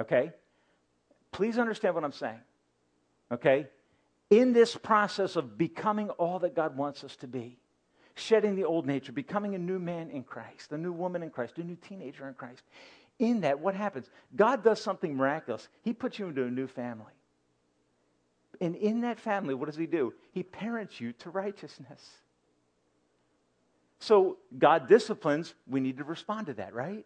[0.00, 0.32] Okay?
[1.30, 2.40] Please understand what I'm saying.
[3.30, 3.66] Okay?
[4.32, 7.58] In this process of becoming all that God wants us to be,
[8.14, 11.58] shedding the old nature, becoming a new man in Christ, a new woman in Christ,
[11.58, 12.62] a new teenager in Christ,
[13.18, 14.08] in that, what happens?
[14.34, 15.68] God does something miraculous.
[15.82, 17.12] He puts you into a new family.
[18.58, 20.14] And in that family, what does He do?
[20.32, 22.02] He parents you to righteousness.
[23.98, 27.04] So God disciplines, we need to respond to that, right?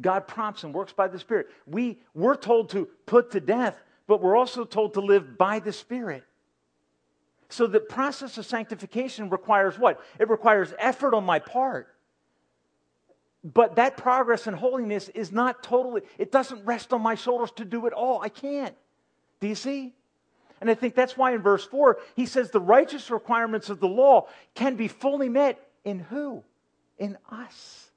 [0.00, 1.48] God prompts and works by the Spirit.
[1.66, 5.72] We, we're told to put to death, but we're also told to live by the
[5.72, 6.24] Spirit.
[7.48, 10.00] So the process of sanctification requires what?
[10.18, 11.88] It requires effort on my part.
[13.44, 17.64] But that progress in holiness is not totally, it doesn't rest on my shoulders to
[17.64, 18.20] do it all.
[18.20, 18.74] I can't.
[19.40, 19.94] Do you see?
[20.60, 23.88] And I think that's why in verse 4, he says the righteous requirements of the
[23.88, 26.42] law can be fully met in who?
[26.98, 27.90] In us.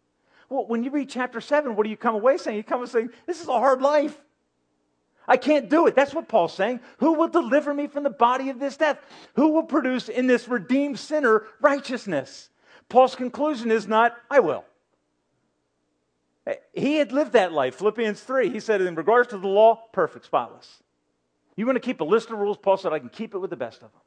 [0.49, 2.57] Well, when you read chapter 7, what do you come away saying?
[2.57, 4.19] You come away saying, This is a hard life.
[5.29, 5.95] I can't do it.
[5.95, 6.79] That's what Paul's saying.
[6.97, 8.97] Who will deliver me from the body of this death?
[9.35, 12.49] Who will produce in this redeemed sinner righteousness?
[12.89, 14.65] Paul's conclusion is not, I will.
[16.73, 17.75] He had lived that life.
[17.75, 20.81] Philippians 3, he said, in regards to the law, perfect, spotless.
[21.55, 22.57] You want to keep a list of rules?
[22.57, 24.01] Paul said, I can keep it with the best of them.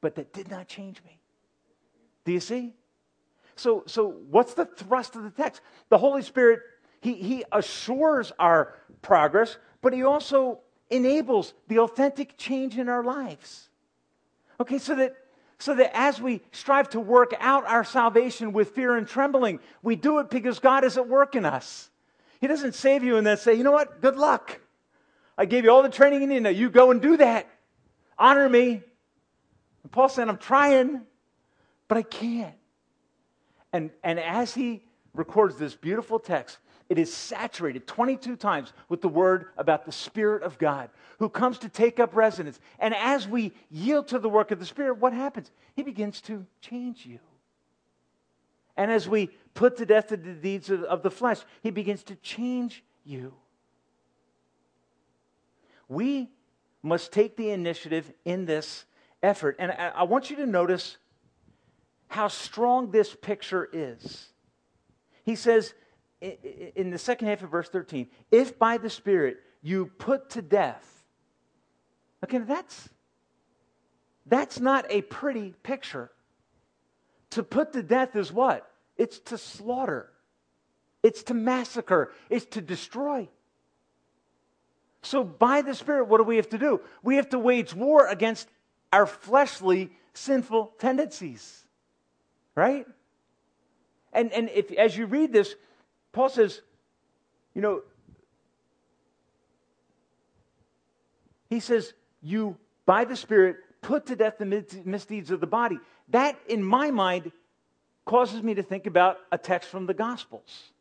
[0.00, 1.18] But that did not change me.
[2.24, 2.72] Do you see?
[3.56, 5.60] So, so what's the thrust of the text?
[5.88, 6.60] The Holy Spirit,
[7.00, 13.68] he, he assures our progress, but he also enables the authentic change in our lives.
[14.60, 15.16] Okay, so that
[15.58, 19.94] so that as we strive to work out our salvation with fear and trembling, we
[19.94, 21.88] do it because God is at work in us.
[22.40, 24.00] He doesn't save you and then say, you know what?
[24.00, 24.60] Good luck.
[25.38, 26.42] I gave you all the training you need.
[26.42, 27.48] Now you go and do that.
[28.18, 28.82] Honor me.
[29.84, 31.02] And Paul said, I'm trying,
[31.86, 32.56] but I can't.
[33.72, 34.82] And, and as he
[35.14, 36.58] records this beautiful text,
[36.92, 41.56] it is saturated 22 times with the word about the Spirit of God who comes
[41.60, 42.60] to take up residence.
[42.78, 45.50] And as we yield to the work of the Spirit, what happens?
[45.74, 47.18] He begins to change you.
[48.76, 52.84] And as we put to death the deeds of, the flesh, He begins to change
[53.06, 53.32] you.
[55.88, 56.28] We
[56.82, 58.84] must take the initiative in this
[59.22, 59.56] effort.
[59.58, 60.98] And I want you to notice
[62.08, 64.26] how strong this picture is.
[65.24, 65.72] He says,
[66.22, 71.04] in the second half of verse 13, if by the Spirit you put to death.
[72.24, 72.88] Okay, that's,
[74.26, 76.10] that's not a pretty picture.
[77.30, 78.68] To put to death is what?
[78.96, 80.10] It's to slaughter,
[81.02, 83.28] it's to massacre, it's to destroy.
[85.04, 86.80] So, by the Spirit, what do we have to do?
[87.02, 88.48] We have to wage war against
[88.92, 91.64] our fleshly, sinful tendencies.
[92.54, 92.86] Right?
[94.12, 95.54] And, and if, as you read this,
[96.12, 96.60] Paul says,
[97.54, 97.82] you know,
[101.48, 105.78] he says, you, by the Spirit, put to death the misdeeds of the body.
[106.08, 107.32] That, in my mind,
[108.04, 110.72] causes me to think about a text from the Gospels.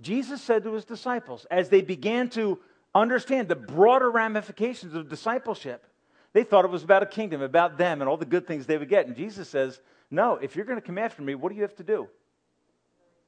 [0.00, 2.58] Jesus said to his disciples, as they began to
[2.94, 5.84] understand the broader ramifications of discipleship,
[6.32, 8.78] they thought it was about a kingdom, about them, and all the good things they
[8.78, 9.06] would get.
[9.06, 11.76] And Jesus says, No, if you're going to come after me, what do you have
[11.76, 12.08] to do?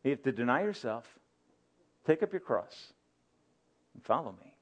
[0.05, 1.07] You have to deny yourself,
[2.07, 2.93] take up your cross,
[3.95, 4.55] and follow me.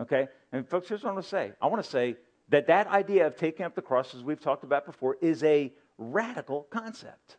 [0.00, 0.28] Okay?
[0.50, 1.52] And folks, here's what I want to say.
[1.60, 2.16] I want to say
[2.48, 5.72] that that idea of taking up the cross, as we've talked about before, is a
[5.98, 7.36] radical concept.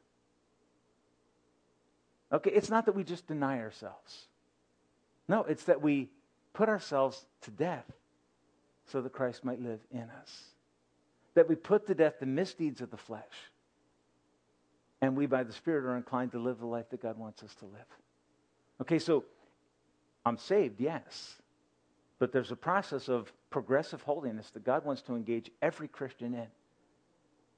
[2.31, 4.27] Okay, it's not that we just deny ourselves.
[5.27, 6.09] No, it's that we
[6.53, 7.85] put ourselves to death
[8.85, 10.43] so that Christ might live in us.
[11.35, 13.51] That we put to death the misdeeds of the flesh
[15.03, 17.53] and we, by the Spirit, are inclined to live the life that God wants us
[17.55, 17.85] to live.
[18.79, 19.25] Okay, so
[20.25, 21.35] I'm saved, yes.
[22.19, 26.47] But there's a process of progressive holiness that God wants to engage every Christian in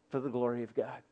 [0.10, 1.04] for the glory of God.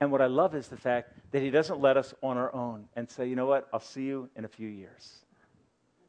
[0.00, 2.88] And what I love is the fact that He doesn't let us on our own
[2.96, 5.26] and say, you know what, I'll see you in a few years.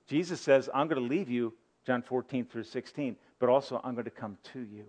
[0.08, 1.54] Jesus says, I'm going to leave you
[1.86, 4.86] John 14 through 16, but also I'm going to come to you.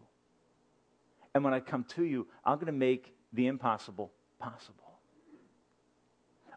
[1.34, 4.86] And when I come to you, I'm going to make the impossible possible.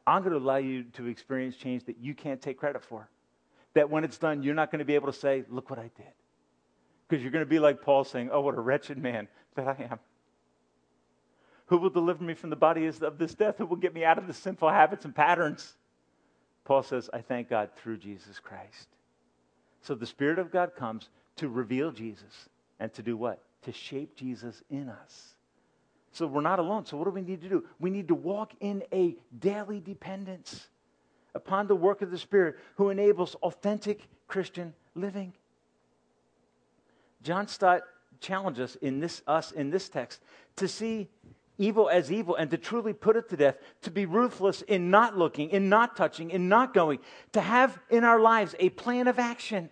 [0.05, 3.09] I'm going to allow you to experience change that you can't take credit for.
[3.75, 5.89] That when it's done, you're not going to be able to say, Look what I
[5.95, 6.13] did.
[7.07, 9.87] Because you're going to be like Paul saying, Oh, what a wretched man that I
[9.91, 9.99] am.
[11.67, 13.59] Who will deliver me from the body of this death?
[13.59, 15.75] Who will get me out of the sinful habits and patterns?
[16.65, 18.87] Paul says, I thank God through Jesus Christ.
[19.81, 22.49] So the Spirit of God comes to reveal Jesus
[22.79, 23.41] and to do what?
[23.63, 25.35] To shape Jesus in us.
[26.11, 26.85] So we're not alone.
[26.85, 27.65] So what do we need to do?
[27.79, 30.67] We need to walk in a daily dependence
[31.35, 35.33] upon the work of the Spirit who enables authentic Christian living.
[37.21, 37.83] John Stott
[38.19, 40.21] challenges in this, us in this text
[40.55, 41.09] to see
[41.57, 45.17] evil as evil and to truly put it to death, to be ruthless in not
[45.17, 46.99] looking, in not touching, in not going,
[47.33, 49.69] to have in our lives a plan of action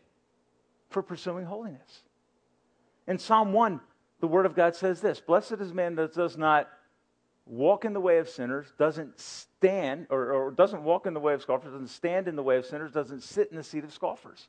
[0.90, 2.04] for pursuing holiness.
[3.08, 3.80] In Psalm 1,
[4.20, 6.70] the Word of God says this Blessed is man that does not
[7.46, 11.34] walk in the way of sinners, doesn't stand, or, or doesn't walk in the way
[11.34, 13.94] of scoffers, doesn't stand in the way of sinners, doesn't sit in the seat of
[13.94, 14.48] scoffers.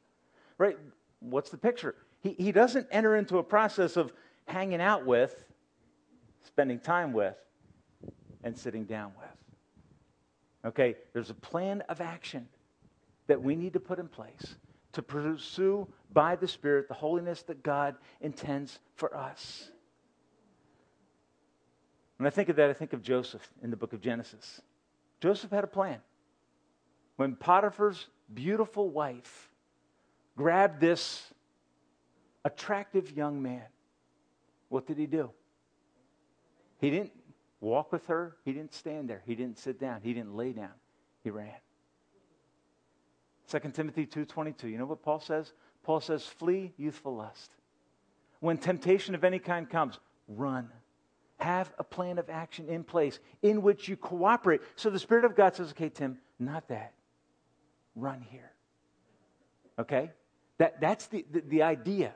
[0.57, 0.77] Right?
[1.21, 1.95] What's the picture?
[2.21, 4.13] He, he doesn't enter into a process of
[4.47, 5.45] hanging out with,
[6.45, 7.37] spending time with,
[8.43, 10.73] and sitting down with.
[10.73, 10.97] Okay?
[11.13, 12.49] There's a plan of action
[13.29, 14.57] that we need to put in place
[14.99, 19.71] to pursue by the Spirit the holiness that God intends for us.
[22.17, 24.61] When I think of that, I think of Joseph in the book of Genesis.
[25.21, 26.01] Joseph had a plan.
[27.15, 29.49] When Potiphar's beautiful wife
[30.37, 31.33] grabbed this
[32.45, 33.67] attractive young man,
[34.69, 35.31] what did he do?
[36.81, 37.13] He didn't
[37.61, 40.75] walk with her, he didn't stand there, he didn't sit down, he didn't lay down,
[41.23, 41.55] he ran.
[43.49, 44.71] 2 Timothy 2:22.
[44.71, 45.53] You know what Paul says?
[45.83, 47.55] Paul says, "Flee youthful lust."
[48.41, 50.71] When temptation of any kind comes, run.
[51.39, 54.61] Have a plan of action in place in which you cooperate.
[54.77, 56.95] So the Spirit of God says, okay, Tim, not that.
[57.95, 58.51] Run here.
[59.79, 60.11] Okay?
[60.59, 62.15] That, that's the, the, the idea.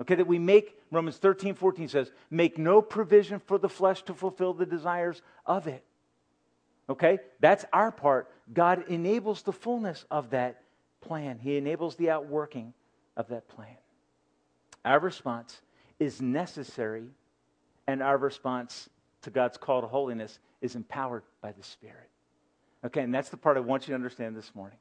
[0.00, 4.14] Okay, that we make, Romans 13, 14 says, make no provision for the flesh to
[4.14, 5.84] fulfill the desires of it.
[6.88, 7.18] Okay?
[7.40, 8.30] That's our part.
[8.52, 10.62] God enables the fullness of that
[11.00, 12.72] plan, He enables the outworking
[13.16, 13.76] of that plan.
[14.84, 15.60] Our response
[15.98, 17.04] is necessary,
[17.86, 18.88] and our response
[19.22, 22.08] to God's call to holiness is empowered by the Spirit.
[22.84, 24.78] Okay, and that's the part I want you to understand this morning.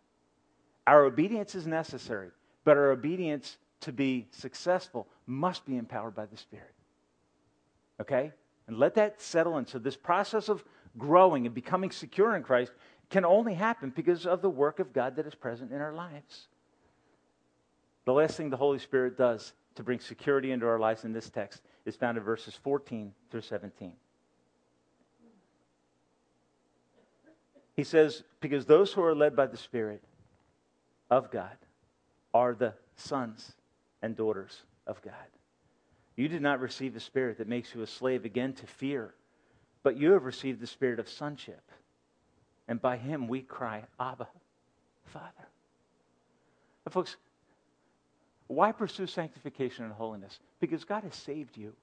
[0.85, 2.29] Our obedience is necessary,
[2.63, 6.73] but our obedience to be successful must be empowered by the Spirit.
[7.99, 8.31] Okay?
[8.67, 9.65] And let that settle in.
[9.65, 10.63] So, this process of
[10.97, 12.71] growing and becoming secure in Christ
[13.09, 16.47] can only happen because of the work of God that is present in our lives.
[18.05, 21.29] The last thing the Holy Spirit does to bring security into our lives in this
[21.29, 23.93] text is found in verses 14 through 17.
[27.75, 30.03] He says, Because those who are led by the Spirit
[31.11, 31.55] of God
[32.33, 33.53] are the sons
[34.01, 35.13] and daughters of God.
[36.15, 39.13] You did not receive a spirit that makes you a slave again to fear
[39.83, 41.61] but you have received the spirit of sonship.
[42.67, 44.27] And by him we cry, Abba,
[45.05, 45.47] Father.
[46.89, 47.17] Folks,
[48.47, 50.39] why pursue sanctification and holiness?
[50.59, 51.73] Because God has saved you.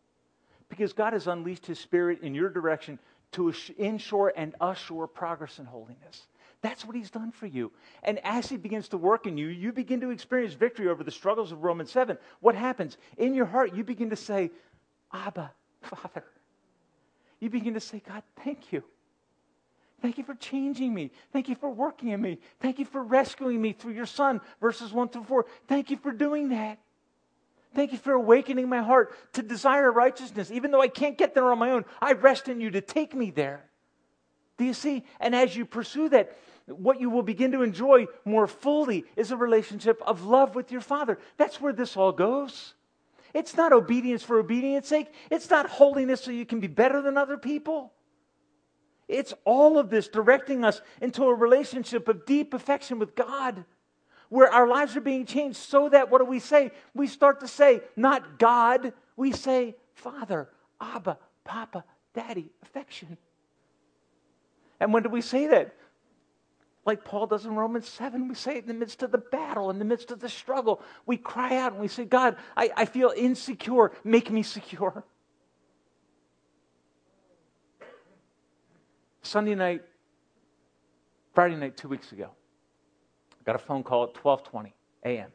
[0.69, 2.99] Because God has unleashed his spirit in your direction
[3.33, 6.27] to ensure and assure progress in holiness.
[6.63, 7.71] That's what he's done for you.
[8.03, 11.11] And as he begins to work in you, you begin to experience victory over the
[11.11, 12.17] struggles of Romans 7.
[12.41, 12.97] What happens?
[13.19, 14.51] In your heart, you begin to say,
[15.13, 16.25] Abba, Father
[17.45, 18.83] you begin to say, God, thank you.
[20.03, 21.11] Thank you for changing me.
[21.33, 22.39] Thank you for working in me.
[22.61, 25.47] Thank you for rescuing me through your Son, verses 1 through 4.
[25.69, 26.79] Thank you for doing that.
[27.75, 30.51] Thank you for awakening my heart to desire righteousness.
[30.51, 33.15] Even though I can't get there on my own, I rest in you to take
[33.15, 33.65] me there.
[34.59, 35.05] Do you see?
[35.21, 36.37] And as you pursue that,
[36.67, 40.81] what you will begin to enjoy more fully is a relationship of love with your
[40.81, 41.19] Father.
[41.37, 42.75] That's where this all goes.
[43.35, 45.09] It's not obedience for obedience sake.
[45.29, 47.93] It's not holiness so you can be better than other people.
[49.09, 53.65] It's all of this directing us into a relationship of deep affection with God,
[54.31, 56.71] where our lives are being changed so that what do we say?
[56.95, 60.49] We start to say, not God, we say, Father,
[60.81, 63.19] Abba, Papa, Daddy, affection.
[64.81, 65.75] And when do we say that?
[66.87, 68.29] Like Paul does in Romans 7.
[68.29, 70.83] We say it in the midst of the battle, in the midst of the struggle.
[71.07, 73.93] We cry out and we say, God, I, I feel insecure.
[74.05, 75.05] Make me secure.
[79.23, 79.83] Sunday night,
[81.33, 82.29] Friday night, two weeks ago,
[83.33, 84.73] I got a phone call at 12:20
[85.05, 85.31] a.m.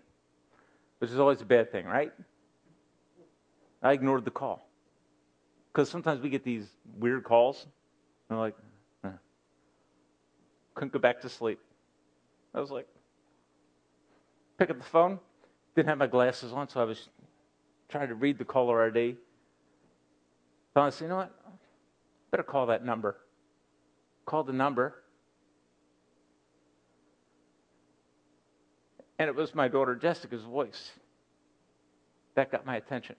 [1.00, 2.14] which is always a bad thing, right?
[3.82, 4.70] I ignored the call.
[5.74, 7.66] Because sometimes we get these weird calls,
[8.30, 8.56] and I'm like.
[10.80, 11.60] Couldn't go back to sleep.
[12.56, 12.88] I was like,
[14.58, 15.20] pick up the phone,
[15.76, 17.10] didn't have my glasses on, so I was
[17.90, 19.18] trying to read the caller ID.
[20.74, 21.36] Finally said, you know what?
[22.32, 23.18] Better call that number.
[24.26, 24.96] Called the number.
[29.18, 30.92] And it was my daughter Jessica's voice.
[32.36, 33.18] That got my attention.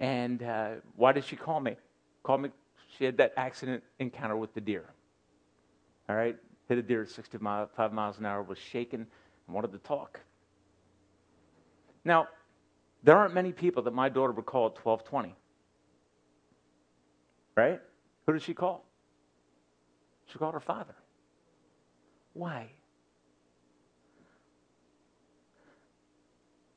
[0.00, 1.76] And uh, why did she call me?
[2.24, 2.50] Call me.
[2.96, 4.86] She had that accident encounter with the deer.
[6.08, 6.36] All right,
[6.68, 9.06] hit a deer at 65 miles an hour, was shaken,
[9.46, 10.20] and wanted to talk.
[12.04, 12.28] Now,
[13.02, 15.34] there aren't many people that my daughter would call at 1220.
[17.54, 17.80] Right?
[18.26, 18.84] Who did she call?
[20.26, 20.94] She called her father.
[22.32, 22.70] Why?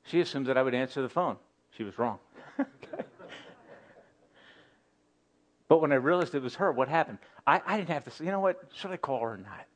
[0.04, 1.38] She assumed that I would answer the phone.
[1.78, 2.20] She was wrong.
[5.72, 7.20] but when I realized it was her, what happened?
[7.48, 8.62] I, I didn't have to say, you know what?
[8.74, 9.68] Should I call her or not?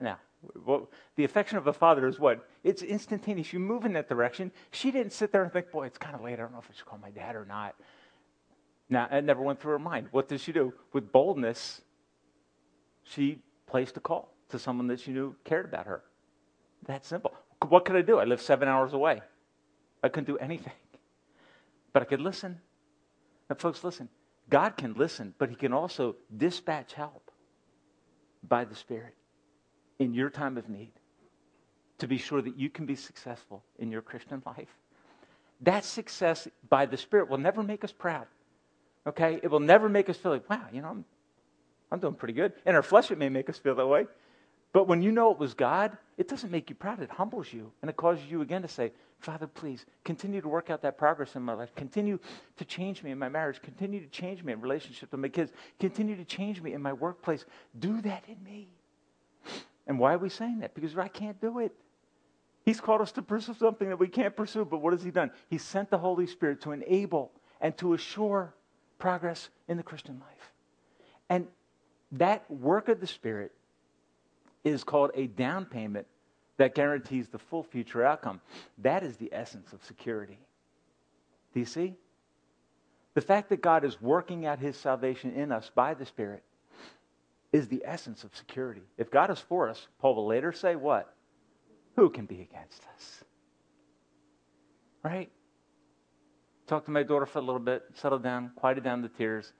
[0.00, 0.16] Now,
[0.64, 2.48] well, the affection of a father is what?
[2.64, 3.52] It's instantaneous.
[3.52, 4.50] You move in that direction.
[4.70, 6.32] She didn't sit there and think, boy, it's kind of late.
[6.32, 7.74] I don't know if I should call my dad or not.
[8.88, 10.08] Now, it never went through her mind.
[10.12, 10.72] What did she do?
[10.94, 11.82] With boldness,
[13.02, 16.04] she placed a call to someone that she knew cared about her.
[16.86, 17.34] That simple.
[17.68, 18.18] What could I do?
[18.18, 19.20] I live seven hours away.
[20.02, 20.72] I couldn't do anything.
[21.92, 22.58] But I could listen.
[23.50, 24.08] Now, folks, listen.
[24.50, 27.30] God can listen, but He can also dispatch help
[28.46, 29.14] by the Spirit
[29.98, 30.92] in your time of need
[31.98, 34.68] to be sure that you can be successful in your Christian life.
[35.62, 38.26] That success by the Spirit will never make us proud.
[39.06, 39.40] Okay?
[39.42, 41.04] It will never make us feel like, wow, you know, I'm,
[41.90, 42.52] I'm doing pretty good.
[42.64, 44.06] In our flesh, it may make us feel that way.
[44.72, 47.00] But when you know it was God, it doesn't make you proud.
[47.00, 47.72] It humbles you.
[47.82, 51.34] And it causes you again to say, Father, please continue to work out that progress
[51.34, 51.74] in my life.
[51.74, 52.18] Continue
[52.56, 53.60] to change me in my marriage.
[53.60, 55.50] Continue to change me in relationship with my kids.
[55.80, 57.44] Continue to change me in my workplace.
[57.78, 58.68] Do that in me.
[59.86, 60.74] And why are we saying that?
[60.74, 61.72] Because I can't do it.
[62.64, 64.64] He's called us to pursue something that we can't pursue.
[64.64, 65.32] But what has He done?
[65.48, 68.54] He sent the Holy Spirit to enable and to assure
[68.98, 70.52] progress in the Christian life.
[71.28, 71.46] And
[72.12, 73.52] that work of the Spirit
[74.64, 76.06] is called a down payment
[76.58, 78.40] that guarantees the full future outcome.
[78.78, 80.38] That is the essence of security.
[81.54, 81.94] Do you see?
[83.14, 86.42] The fact that God is working out his salvation in us by the Spirit
[87.52, 88.82] is the essence of security.
[88.98, 91.14] If God is for us, Paul will later say, What?
[91.96, 93.24] Who can be against us?
[95.02, 95.30] Right?
[96.66, 99.52] Talked to my daughter for a little bit, settled down, quieted down the tears,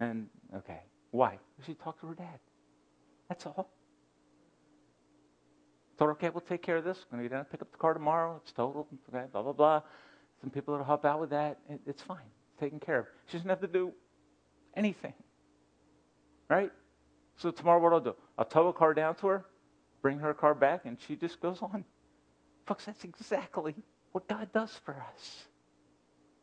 [0.00, 0.80] and okay.
[1.10, 1.38] Why?
[1.66, 2.38] She talked to her dad.
[3.28, 3.70] That's all.
[5.96, 6.98] Thought, okay, we'll take care of this.
[7.10, 8.40] I'm going to get down and pick up the car tomorrow.
[8.42, 8.86] It's totaled.
[9.14, 9.82] Okay, blah, blah, blah.
[10.40, 11.58] Some people that'll help out with that.
[11.68, 12.26] It, it's fine.
[12.50, 13.06] It's taken care of.
[13.26, 13.92] She doesn't have to do
[14.76, 15.14] anything.
[16.48, 16.72] Right?
[17.36, 18.14] So tomorrow, what I'll do?
[18.38, 19.44] I'll tow a car down to her,
[20.02, 21.84] bring her car back, and she just goes on.
[22.66, 23.74] Folks, that's exactly
[24.12, 25.44] what God does for us.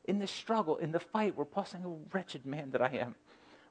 [0.06, 3.16] In the struggle, in the fight, we're passing a wretched man that I am.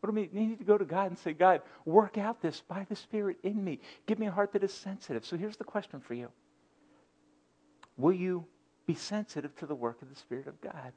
[0.01, 0.21] What do?
[0.21, 3.37] You need to go to God and say, God, work out this by the Spirit
[3.43, 3.81] in me.
[4.07, 5.27] Give me a heart that is sensitive.
[5.27, 6.29] So here's the question for you
[7.97, 8.47] Will you
[8.87, 10.93] be sensitive to the work of the Spirit of God?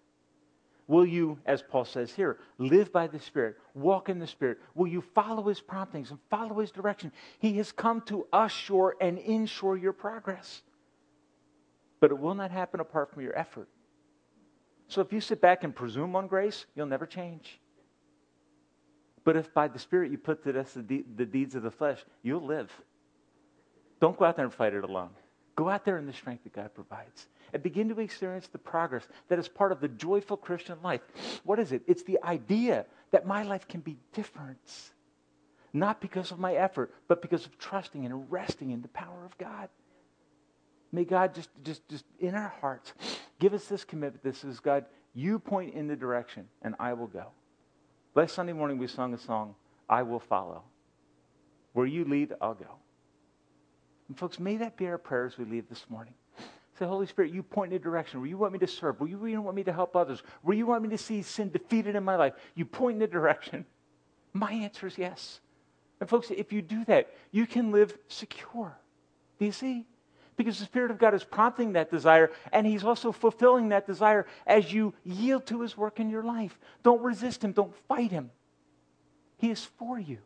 [0.88, 4.60] Will you, as Paul says here, live by the Spirit, walk in the Spirit?
[4.76, 7.12] Will you follow his promptings and follow his direction?
[7.40, 10.62] He has come to assure and ensure your progress.
[12.02, 13.70] But it will not happen apart from your effort.
[14.90, 17.60] So if you sit back and presume on grace, you'll never change.
[19.24, 21.72] But if by the Spirit you put to death the, de- the deeds of the
[21.72, 22.72] flesh, you'll live.
[24.00, 25.12] Don't go out there and fight it alone.
[25.56, 29.08] Go out there in the strength that God provides and begin to experience the progress
[29.30, 31.02] that is part of the joyful Christian life.
[31.44, 31.84] What is it?
[31.88, 34.58] It's the idea that my life can be different.
[35.72, 39.38] Not because of my effort, but because of trusting and resting in the power of
[39.38, 39.70] God.
[40.92, 42.94] May God just, just, just in our hearts
[43.40, 44.24] give us this commitment.
[44.24, 47.28] This is God, you point in the direction, and I will go.
[48.16, 49.56] Last Sunday morning, we sung a song,
[49.90, 50.64] I Will Follow.
[51.74, 52.68] Where you lead, I'll go.
[54.08, 56.14] And folks, may that be our prayer as we leave this morning.
[56.78, 59.10] Say, Holy Spirit, you point in a direction where you want me to serve, where
[59.10, 62.04] you want me to help others, where you want me to see sin defeated in
[62.04, 62.34] my life.
[62.56, 63.66] You point in a direction.
[64.34, 65.40] My answer is yes.
[66.00, 68.78] And folks, if you do that, you can live secure.
[69.40, 69.86] Do you see?
[70.36, 74.26] Because the Spirit of God is prompting that desire, and He's also fulfilling that desire
[74.48, 76.58] as you yield to His work in your life.
[76.84, 78.32] Don't resist Him, don't fight Him.
[79.38, 80.20] He is for you.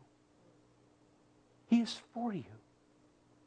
[1.68, 2.57] He is for you.